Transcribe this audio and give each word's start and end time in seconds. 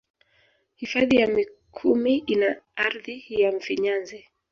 Hifadhi 0.75 1.15
ya 1.15 1.27
mikumi 1.27 2.17
ina 2.17 2.61
ardhi 2.75 3.25
ya 3.29 3.51
mfinyanzi 3.51 4.25